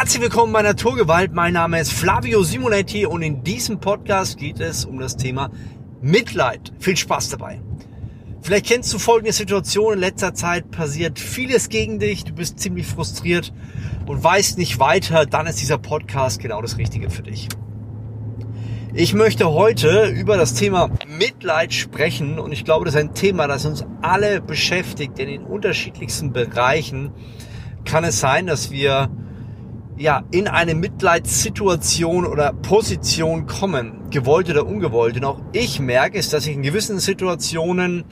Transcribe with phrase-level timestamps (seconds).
[0.00, 1.34] Herzlich willkommen bei Naturgewalt.
[1.34, 5.50] Mein Name ist Flavio Simonetti und in diesem Podcast geht es um das Thema
[6.00, 6.72] Mitleid.
[6.78, 7.60] Viel Spaß dabei.
[8.40, 9.92] Vielleicht kennst du folgende Situation.
[9.92, 12.24] In letzter Zeit passiert vieles gegen dich.
[12.24, 13.52] Du bist ziemlich frustriert
[14.06, 15.26] und weißt nicht weiter.
[15.26, 17.50] Dann ist dieser Podcast genau das Richtige für dich.
[18.94, 20.88] Ich möchte heute über das Thema
[21.18, 25.44] Mitleid sprechen und ich glaube, das ist ein Thema, das uns alle beschäftigt, denn in
[25.44, 27.12] unterschiedlichsten Bereichen
[27.84, 29.10] kann es sein, dass wir
[30.00, 35.16] ja, in eine Mitleidssituation oder Position kommen, gewollt oder ungewollt.
[35.18, 38.04] Und auch ich merke es, dass ich in gewissen Situationen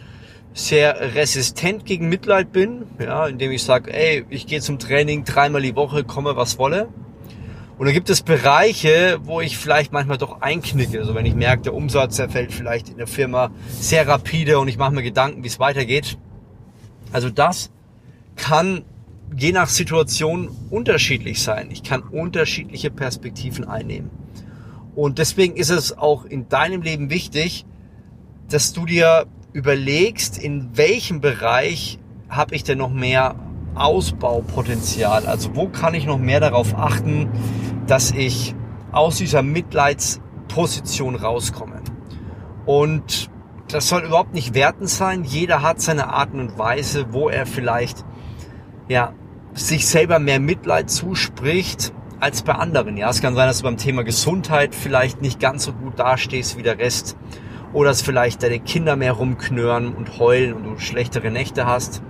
[0.52, 5.62] sehr resistent gegen Mitleid bin, ja, indem ich sage, ey, ich gehe zum Training dreimal
[5.62, 6.90] die Woche, komme was wolle.
[7.78, 10.98] Und dann gibt es Bereiche, wo ich vielleicht manchmal doch einknicke.
[10.98, 14.68] Also wenn ich merke, der Umsatz, der fällt vielleicht in der Firma sehr rapide und
[14.68, 16.18] ich mache mir Gedanken, wie es weitergeht.
[17.12, 17.70] Also das
[18.36, 18.84] kann
[19.36, 21.70] je nach Situation unterschiedlich sein.
[21.70, 24.10] Ich kann unterschiedliche Perspektiven einnehmen.
[24.94, 27.64] Und deswegen ist es auch in deinem Leben wichtig,
[28.48, 33.36] dass du dir überlegst, in welchem Bereich habe ich denn noch mehr
[33.74, 35.26] Ausbaupotenzial?
[35.26, 37.28] Also wo kann ich noch mehr darauf achten,
[37.86, 38.54] dass ich
[38.92, 41.80] aus dieser Mitleidsposition rauskomme?
[42.66, 43.30] Und
[43.68, 45.24] das soll überhaupt nicht wertend sein.
[45.24, 48.04] Jeder hat seine Arten und Weise, wo er vielleicht
[48.88, 49.12] ja,
[49.54, 52.96] sich selber mehr Mitleid zuspricht als bei anderen.
[52.96, 56.56] Ja, es kann sein, dass du beim Thema Gesundheit vielleicht nicht ganz so gut dastehst
[56.56, 57.16] wie der Rest
[57.72, 62.02] oder dass vielleicht deine Kinder mehr rumknören und heulen und du schlechtere Nächte hast.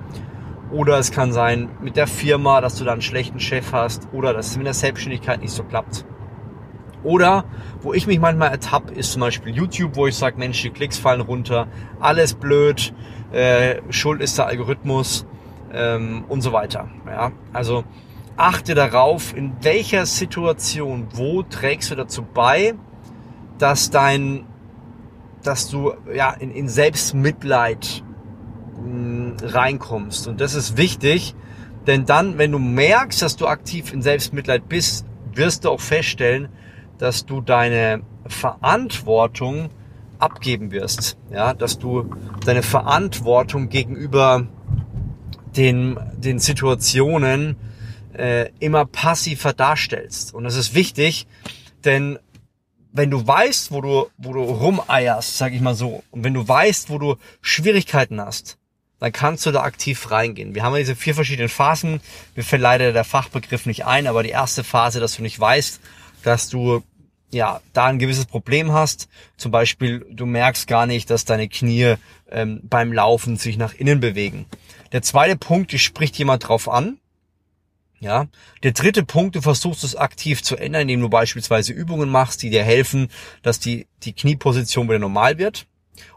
[0.70, 4.32] Oder es kann sein mit der Firma, dass du da einen schlechten Chef hast oder
[4.32, 6.04] dass es mit der Selbstständigkeit nicht so klappt.
[7.02, 7.44] Oder
[7.80, 10.98] wo ich mich manchmal ertappe, ist zum Beispiel YouTube, wo ich sage, Mensch, die Klicks
[10.98, 11.68] fallen runter,
[12.00, 12.92] alles blöd,
[13.32, 15.26] äh, Schuld ist der Algorithmus
[15.72, 16.88] ähm, und so weiter.
[17.06, 17.84] Ja, also
[18.36, 22.74] achte darauf, in welcher Situation, wo trägst du dazu bei,
[23.58, 24.46] dass dein,
[25.42, 28.04] dass du ja in, in Selbstmitleid
[28.76, 30.28] mh, hm, reinkommst.
[30.28, 31.34] Und das ist wichtig,
[31.86, 36.48] denn dann, wenn du merkst, dass du aktiv in Selbstmitleid bist, wirst du auch feststellen,
[36.98, 39.70] dass du deine Verantwortung
[40.18, 41.16] abgeben wirst.
[41.30, 42.10] Ja, dass du
[42.44, 44.46] deine Verantwortung gegenüber
[45.56, 47.56] den, den Situationen
[48.14, 50.34] äh, immer passiver darstellst.
[50.34, 51.26] Und das ist wichtig,
[51.84, 52.18] denn
[52.92, 56.46] wenn du weißt, wo du, wo du rumeierst, sag ich mal so, und wenn du
[56.46, 58.58] weißt, wo du Schwierigkeiten hast,
[58.98, 60.54] dann kannst du da aktiv reingehen.
[60.54, 62.00] Wir haben diese vier verschiedenen Phasen.
[62.34, 65.80] Mir fällt leider der Fachbegriff nicht ein, aber die erste Phase, dass du nicht weißt,
[66.24, 66.82] dass du
[67.30, 69.08] ja da ein gewisses Problem hast.
[69.36, 71.94] Zum Beispiel, du merkst gar nicht, dass deine Knie
[72.30, 74.46] ähm, beim Laufen sich nach innen bewegen.
[74.92, 76.98] Der zweite Punkt, die spricht jemand drauf an.
[78.00, 78.26] Ja.
[78.62, 82.50] Der dritte Punkt, du versuchst es aktiv zu ändern, indem du beispielsweise Übungen machst, die
[82.50, 83.08] dir helfen,
[83.42, 85.66] dass die, die Knieposition wieder normal wird.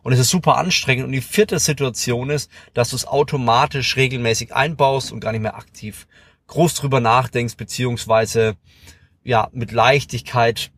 [0.04, 1.06] Und es ist super anstrengend.
[1.06, 5.56] Und die vierte Situation ist, dass du es automatisch regelmäßig einbaust und gar nicht mehr
[5.56, 6.08] aktiv
[6.48, 8.58] groß drüber nachdenkst, beziehungsweise
[9.24, 10.72] ja, mit Leichtigkeit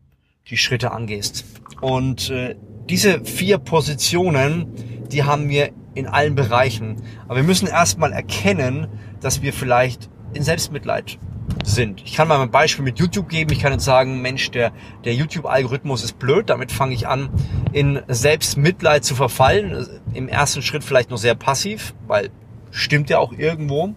[0.48, 1.44] die Schritte angehst.
[1.80, 2.56] Und äh,
[2.88, 4.72] diese vier Positionen,
[5.14, 6.96] die haben wir in allen Bereichen.
[7.26, 8.88] Aber wir müssen erstmal erkennen,
[9.20, 11.18] dass wir vielleicht in Selbstmitleid
[11.62, 12.02] sind.
[12.04, 13.52] Ich kann mal ein Beispiel mit YouTube geben.
[13.52, 14.72] Ich kann jetzt sagen, Mensch, der,
[15.04, 16.50] der YouTube-Algorithmus ist blöd.
[16.50, 17.30] Damit fange ich an,
[17.72, 19.86] in Selbstmitleid zu verfallen.
[20.12, 22.30] Im ersten Schritt vielleicht noch sehr passiv, weil
[22.70, 23.94] stimmt ja auch irgendwo.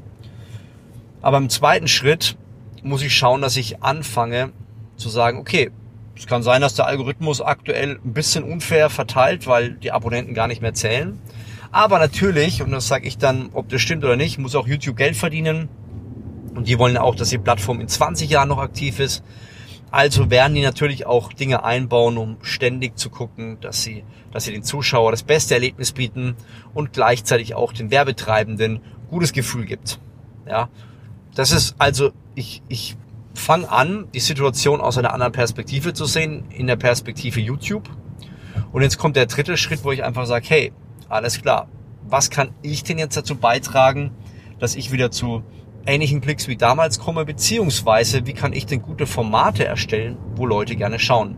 [1.22, 2.38] Aber im zweiten Schritt
[2.84, 4.52] muss ich schauen, dass ich anfange
[4.98, 5.72] zu sagen, okay,
[6.18, 10.48] es kann sein, dass der Algorithmus aktuell ein bisschen unfair verteilt, weil die Abonnenten gar
[10.48, 11.20] nicht mehr zählen.
[11.72, 14.98] Aber natürlich, und das sage ich dann, ob das stimmt oder nicht, muss auch YouTube
[14.98, 15.70] Geld verdienen.
[16.56, 19.24] Und die wollen auch, dass die Plattform in 20 Jahren noch aktiv ist.
[19.92, 24.52] Also werden die natürlich auch Dinge einbauen, um ständig zu gucken, dass sie, dass sie
[24.52, 26.36] den Zuschauer das beste Erlebnis bieten
[26.74, 30.00] und gleichzeitig auch den Werbetreibenden gutes Gefühl gibt.
[30.48, 30.70] Ja,
[31.36, 32.98] das ist also, ich, ich
[33.38, 37.90] fange an, die Situation aus einer anderen Perspektive zu sehen, in der Perspektive YouTube.
[38.72, 40.74] Und jetzt kommt der dritte Schritt, wo ich einfach sage, hey,
[41.10, 41.68] alles klar,
[42.08, 44.12] was kann ich denn jetzt dazu beitragen,
[44.60, 45.44] dass ich wieder zu
[45.86, 50.76] ähnlichen Klicks wie damals komme, beziehungsweise wie kann ich denn gute Formate erstellen, wo Leute
[50.76, 51.38] gerne schauen.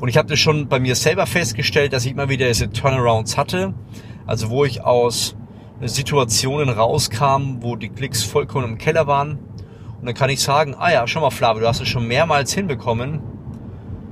[0.00, 3.36] Und ich habe das schon bei mir selber festgestellt, dass ich immer wieder diese Turnarounds
[3.36, 3.74] hatte,
[4.26, 5.36] also wo ich aus
[5.82, 9.38] Situationen rauskam, wo die Klicks vollkommen im Keller waren.
[10.00, 12.52] Und dann kann ich sagen, ah ja, schau mal Flavio, du hast es schon mehrmals
[12.52, 13.20] hinbekommen.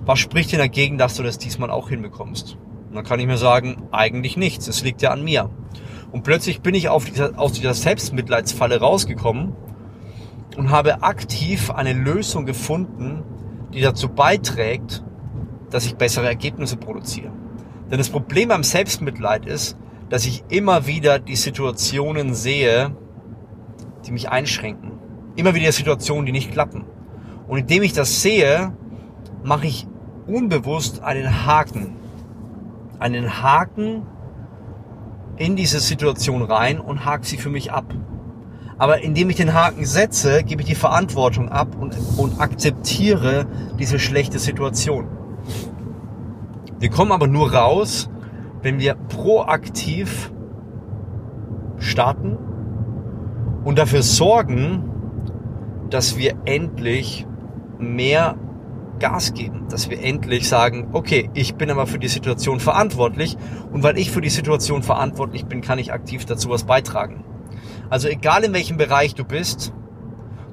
[0.05, 2.57] Was spricht denn dagegen, dass du das diesmal auch hinbekommst?
[2.89, 5.51] Und dann kann ich mir sagen, eigentlich nichts, es liegt ja an mir.
[6.13, 9.53] Und plötzlich bin ich auf dieser, aus dieser Selbstmitleidsfalle rausgekommen
[10.57, 13.25] und habe aktiv eine Lösung gefunden,
[13.73, 15.03] die dazu beiträgt,
[15.71, 17.33] dass ich bessere Ergebnisse produziere.
[17.91, 19.77] Denn das Problem beim Selbstmitleid ist,
[20.09, 22.97] dass ich immer wieder die Situationen sehe,
[24.07, 24.93] die mich einschränken.
[25.37, 26.85] Immer wieder Situationen, die nicht klappen.
[27.49, 28.73] Und indem ich das sehe,
[29.43, 29.87] mache ich
[30.27, 31.97] unbewusst einen Haken.
[32.99, 34.03] Einen Haken
[35.37, 37.93] in diese Situation rein und hake sie für mich ab.
[38.79, 43.47] Aber indem ich den Haken setze, gebe ich die Verantwortung ab und, und akzeptiere
[43.79, 45.09] diese schlechte Situation.
[46.79, 48.11] Wir kommen aber nur raus,
[48.63, 50.33] wenn wir proaktiv
[51.79, 52.37] starten
[53.65, 54.94] und dafür sorgen,
[55.91, 57.27] dass wir endlich
[57.79, 58.37] mehr
[58.99, 63.37] Gas geben, dass wir endlich sagen, okay, ich bin aber für die Situation verantwortlich
[63.73, 67.25] und weil ich für die Situation verantwortlich bin, kann ich aktiv dazu was beitragen.
[67.91, 69.73] Also egal in welchem Bereich du bist,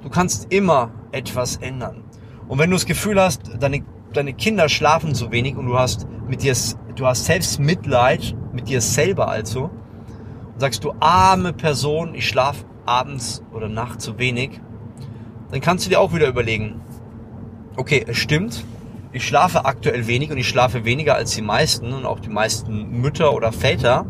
[0.02, 2.04] du kannst immer etwas ändern.
[2.48, 3.84] Und wenn du das Gefühl hast, deine,
[4.14, 6.56] deine Kinder schlafen zu wenig und du hast mit dir,
[6.96, 9.70] du hast selbst Mitleid mit dir selber also
[10.54, 14.60] und sagst du arme Person, ich schlafe abends oder nachts zu wenig,
[15.52, 16.82] dann kannst du dir auch wieder überlegen,
[17.76, 18.66] okay, es stimmt,
[19.12, 23.02] ich schlafe aktuell wenig und ich schlafe weniger als die meisten und auch die meisten
[23.02, 24.06] Mütter oder Väter.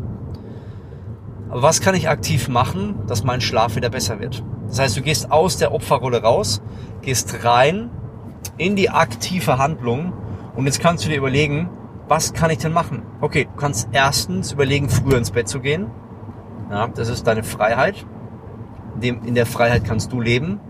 [1.50, 4.44] Aber was kann ich aktiv machen, dass mein Schlaf wieder besser wird?
[4.68, 6.62] Das heißt, du gehst aus der Opferrolle raus,
[7.02, 7.90] gehst rein
[8.56, 10.12] in die aktive Handlung
[10.54, 11.68] und jetzt kannst du dir überlegen,
[12.08, 13.02] was kann ich denn machen?
[13.20, 15.90] Okay, du kannst erstens überlegen, früher ins Bett zu gehen.
[16.70, 18.06] Ja, das ist deine Freiheit.
[19.00, 20.60] In der Freiheit kannst du leben.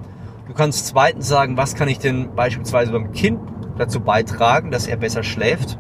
[0.47, 3.39] Du kannst zweitens sagen, was kann ich denn beispielsweise beim Kind
[3.79, 5.79] dazu beitragen, dass er besser schläft.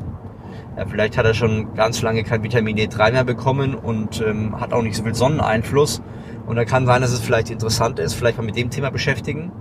[0.76, 4.72] Ja, vielleicht hat er schon ganz lange kein Vitamin D3 mehr bekommen und ähm, hat
[4.72, 6.00] auch nicht so viel Sonneneinfluss.
[6.46, 9.52] Und da kann sein, dass es vielleicht interessant ist, vielleicht mal mit dem Thema beschäftigen.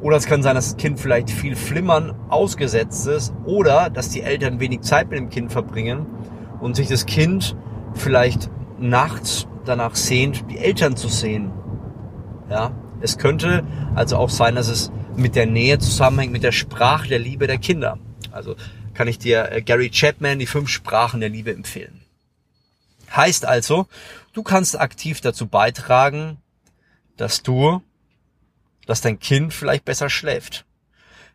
[0.00, 4.22] Oder es kann sein, dass das Kind vielleicht viel Flimmern ausgesetzt ist oder dass die
[4.22, 6.06] Eltern wenig Zeit mit dem Kind verbringen
[6.60, 7.56] und sich das Kind
[7.94, 8.48] vielleicht
[8.78, 11.50] nachts danach sehnt, die Eltern zu sehen.
[12.48, 12.70] Ja,
[13.00, 13.64] es könnte
[13.94, 17.58] also auch sein, dass es mit der Nähe zusammenhängt, mit der Sprache der Liebe der
[17.58, 17.98] Kinder.
[18.30, 18.56] Also
[18.94, 22.02] kann ich dir äh, Gary Chapman die fünf Sprachen der Liebe empfehlen.
[23.14, 23.86] Heißt also,
[24.32, 26.38] du kannst aktiv dazu beitragen,
[27.16, 27.82] dass du,
[28.86, 30.64] dass dein Kind vielleicht besser schläft.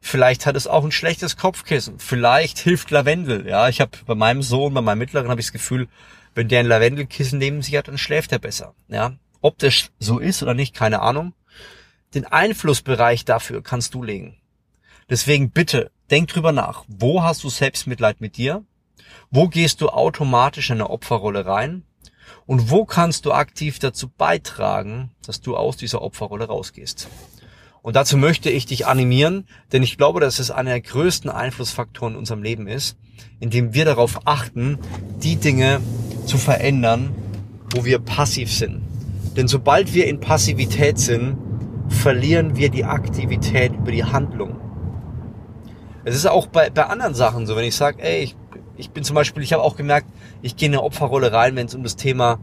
[0.01, 1.97] Vielleicht hat es auch ein schlechtes Kopfkissen.
[1.99, 3.47] Vielleicht hilft Lavendel.
[3.47, 5.87] Ja, ich habe bei meinem Sohn, bei meinem Mittleren habe ich das Gefühl,
[6.35, 8.75] wenn der ein Lavendelkissen neben sich hat, dann schläft er besser.
[8.89, 11.33] Ja, ob das so ist oder nicht, keine Ahnung
[12.13, 14.37] den Einflussbereich dafür kannst du legen.
[15.09, 16.85] Deswegen bitte, denk drüber nach.
[16.87, 18.63] Wo hast du Selbstmitleid mit dir?
[19.31, 21.83] Wo gehst du automatisch in eine Opferrolle rein?
[22.45, 27.07] Und wo kannst du aktiv dazu beitragen, dass du aus dieser Opferrolle rausgehst?
[27.81, 32.13] Und dazu möchte ich dich animieren, denn ich glaube, dass es einer der größten Einflussfaktoren
[32.13, 32.97] in unserem Leben ist,
[33.41, 34.79] indem wir darauf achten,
[35.21, 35.81] die Dinge
[36.25, 37.13] zu verändern,
[37.71, 38.83] wo wir passiv sind.
[39.35, 41.37] Denn sobald wir in Passivität sind,
[41.87, 44.59] verlieren wir die Aktivität über die Handlung.
[46.05, 48.35] Es ist auch bei, bei anderen Sachen so, wenn ich sage, ey, ich,
[48.75, 50.07] ich bin zum Beispiel, ich habe auch gemerkt,
[50.41, 52.39] ich gehe in eine Opferrolle rein, wenn es um das Thema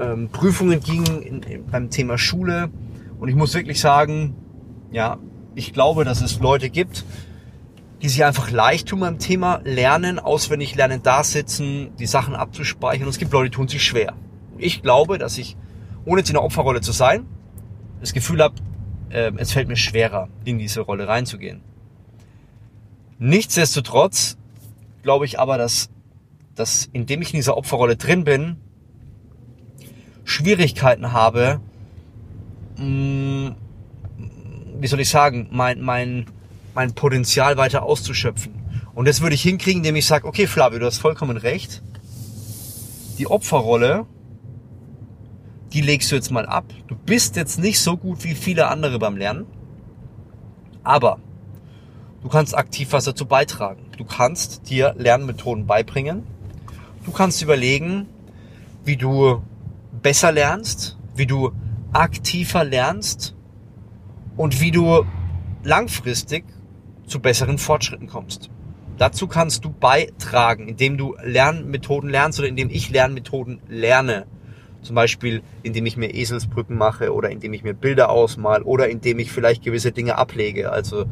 [0.00, 2.70] ähm, Prüfungen ging, in, in, beim Thema Schule.
[3.20, 4.34] Und ich muss wirklich sagen,
[4.90, 5.18] ja,
[5.54, 7.04] ich glaube, dass es Leute gibt,
[8.02, 13.04] die sich einfach leicht tun beim Thema Lernen, auswendig lernen, da sitzen, die Sachen abzuspeichern.
[13.04, 14.14] Und es gibt Leute, die tun sich schwer.
[14.58, 15.56] Ich glaube, dass ich,
[16.04, 17.26] ohne jetzt in der Opferrolle zu sein,
[18.00, 18.54] das Gefühl habe,
[19.10, 21.60] äh, es fällt mir schwerer, in diese Rolle reinzugehen.
[23.18, 24.38] Nichtsdestotrotz
[25.02, 25.90] glaube ich aber, dass,
[26.54, 28.56] dass indem ich in dieser Opferrolle drin bin,
[30.24, 31.60] Schwierigkeiten habe,
[32.76, 33.56] mh, mm,
[34.80, 36.26] wie soll ich sagen, mein, mein,
[36.74, 38.54] mein Potenzial weiter auszuschöpfen.
[38.94, 41.82] Und das würde ich hinkriegen, indem ich sage, okay Flavio, du hast vollkommen recht.
[43.18, 44.06] Die Opferrolle
[45.72, 46.64] die legst du jetzt mal ab.
[46.88, 49.46] Du bist jetzt nicht so gut wie viele andere beim Lernen,
[50.82, 51.18] aber
[52.22, 53.86] du kannst aktiv was dazu beitragen.
[53.96, 56.24] Du kannst dir Lernmethoden beibringen.
[57.04, 58.06] Du kannst überlegen,
[58.84, 59.42] wie du
[60.02, 61.52] besser lernst, wie du
[61.92, 63.34] aktiver lernst
[64.36, 65.04] und wie du
[65.62, 66.44] langfristig
[67.06, 68.50] zu besseren Fortschritten kommst.
[68.96, 74.26] Dazu kannst du beitragen, indem du Lernmethoden lernst oder indem ich Lernmethoden lerne.
[74.82, 79.18] Zum Beispiel, indem ich mir Eselsbrücken mache oder indem ich mir Bilder ausmal oder indem
[79.18, 81.04] ich vielleicht gewisse Dinge ablege, also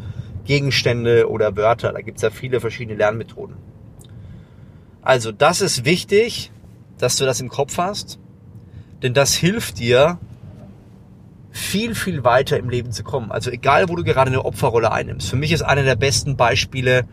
[0.45, 1.93] Gegenstände oder Wörter.
[1.93, 3.57] Da gibt es ja viele verschiedene Lernmethoden.
[5.03, 6.51] Also das ist wichtig,
[6.99, 8.19] dass du das im Kopf hast,
[9.03, 10.19] denn das hilft dir,
[11.51, 13.31] viel, viel weiter im Leben zu kommen.
[13.31, 15.29] Also egal, wo du gerade eine Opferrolle einnimmst.
[15.29, 17.07] Für mich ist einer der besten Beispiele,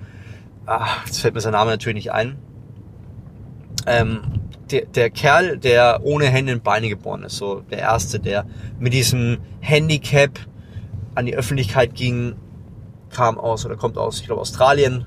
[0.66, 2.38] ach, jetzt fällt mir sein Name natürlich nicht ein,
[3.88, 4.22] ähm,
[4.72, 8.46] der, der Kerl, der ohne Hände und Beine geboren ist, so der erste, der
[8.80, 10.40] mit diesem Handicap
[11.16, 12.36] an die Öffentlichkeit ging,
[13.10, 15.06] kam aus oder kommt aus, ich glaube, Australien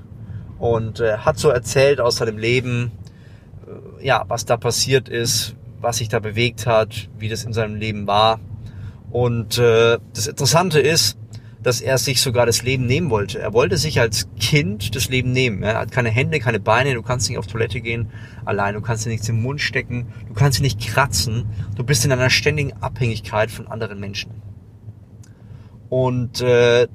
[0.57, 2.91] und äh, hat so erzählt aus seinem Leben,
[3.67, 7.75] äh, ja, was da passiert ist, was sich da bewegt hat, wie das in seinem
[7.75, 8.39] Leben war.
[9.11, 11.18] Und äh, das Interessante ist,
[11.61, 13.39] dass er sich sogar das Leben nehmen wollte.
[13.39, 15.61] Er wollte sich als Kind das Leben nehmen.
[15.61, 18.09] Er hat keine Hände, keine Beine, du kannst nicht auf Toilette gehen
[18.45, 22.05] allein, du kannst dir nichts im Mund stecken, du kannst dir nicht kratzen, du bist
[22.05, 24.41] in einer ständigen Abhängigkeit von anderen Menschen.
[25.89, 26.87] Und äh,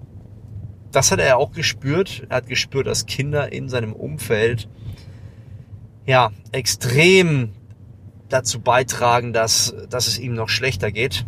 [0.92, 2.24] das hat er auch gespürt.
[2.28, 4.68] Er hat gespürt, dass Kinder in seinem Umfeld
[6.06, 7.50] ja extrem
[8.28, 11.26] dazu beitragen, dass, dass es ihm noch schlechter geht.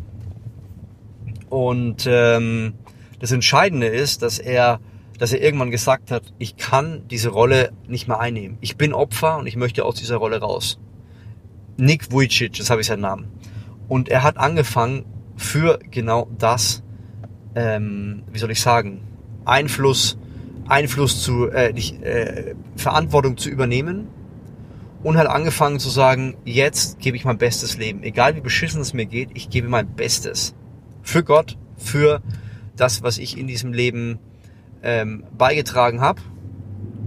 [1.48, 2.74] Und ähm,
[3.18, 4.80] das Entscheidende ist, dass er,
[5.18, 8.58] dass er irgendwann gesagt hat, ich kann diese Rolle nicht mehr einnehmen.
[8.60, 10.78] Ich bin Opfer und ich möchte aus dieser Rolle raus.
[11.76, 13.28] Nick Vujicic, das habe ich seinen Namen.
[13.88, 15.04] Und er hat angefangen,
[15.36, 16.82] für genau das,
[17.54, 19.02] ähm, wie soll ich sagen,
[19.44, 20.18] Einfluss,
[20.66, 24.08] Einfluss zu, äh, nicht, äh, Verantwortung zu übernehmen
[25.02, 28.02] und hat angefangen zu sagen, jetzt gebe ich mein bestes Leben.
[28.02, 30.54] Egal wie beschissen es mir geht, ich gebe mein Bestes.
[31.02, 32.22] Für Gott, für
[32.76, 34.18] das, was ich in diesem Leben
[34.82, 36.20] ähm, beigetragen habe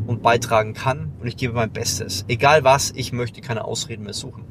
[0.08, 1.14] und beitragen kann.
[1.20, 2.26] Und ich gebe mein Bestes.
[2.28, 4.44] Egal was, ich möchte keine Ausreden mehr suchen.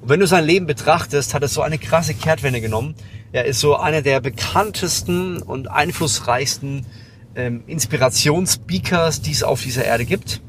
[0.00, 2.94] Und wenn du sein Leben betrachtest, hat es so eine krasse Kehrtwende genommen.
[3.32, 6.86] Er ist so einer der bekanntesten und einflussreichsten
[7.34, 10.42] ähm, Inspirationsspeakers, die es auf dieser Erde gibt.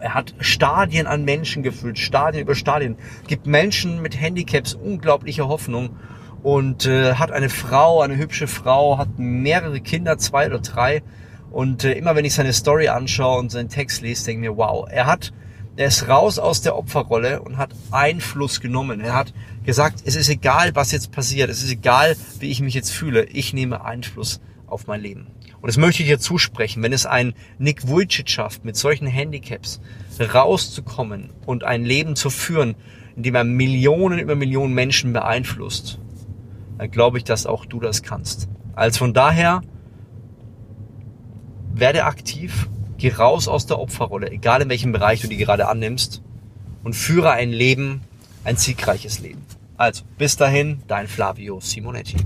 [0.00, 5.96] Er hat Stadien an Menschen gefüllt, Stadien über Stadien, gibt Menschen mit Handicaps unglaubliche Hoffnung
[6.42, 11.02] und äh, hat eine Frau, eine hübsche Frau, hat mehrere Kinder, zwei oder drei.
[11.50, 14.56] Und äh, immer wenn ich seine Story anschaue und seinen Text lese, denke ich mir,
[14.56, 15.32] wow, er hat,
[15.76, 19.00] er ist raus aus der Opferrolle und hat Einfluss genommen.
[19.00, 19.32] Er hat
[19.64, 23.24] gesagt, es ist egal, was jetzt passiert, es ist egal, wie ich mich jetzt fühle,
[23.24, 25.26] ich nehme Einfluss auf mein Leben.
[25.60, 29.80] Und das möchte ich dir zusprechen, wenn es ein Nick Vujicic schafft, mit solchen Handicaps
[30.20, 32.76] rauszukommen und ein Leben zu führen,
[33.16, 35.98] in dem er Millionen über Millionen Menschen beeinflusst,
[36.86, 38.48] glaube ich, dass auch du das kannst.
[38.74, 39.62] Also von daher,
[41.74, 46.22] werde aktiv, geh raus aus der Opferrolle, egal in welchem Bereich du die gerade annimmst
[46.84, 48.02] und führe ein Leben,
[48.44, 49.44] ein siegreiches Leben.
[49.76, 52.16] Also, bis dahin, dein Flavio Simonetti.